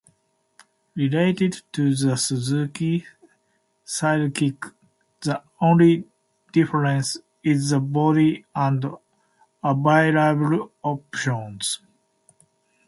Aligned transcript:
Related 0.95 1.61
to 1.73 1.93
the 1.93 2.17
Suzuki 2.17 3.05
Sidekick, 3.85 4.73
the 5.21 5.43
only 5.61 6.05
difference 6.51 7.17
is 7.43 7.69
the 7.69 7.79
body 7.79 8.43
and 8.55 8.83
available 9.63 10.71
options. 10.81 11.81